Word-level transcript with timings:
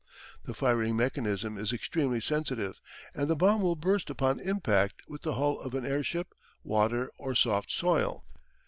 The 0.45 0.55
firing 0.55 0.95
mechanism 0.95 1.59
is 1.59 1.71
extremely 1.71 2.19
sensitive 2.21 2.81
and 3.13 3.27
the 3.27 3.35
bomb 3.35 3.61
will 3.61 3.75
burst 3.75 4.09
upon 4.09 4.39
impact 4.39 5.03
with 5.07 5.21
the 5.21 5.35
hull 5.35 5.59
of 5.59 5.75
an 5.75 5.85
airship, 5.85 6.33
water, 6.63 7.11
or 7.19 7.35
soft 7.35 7.69
soil. 7.69 8.25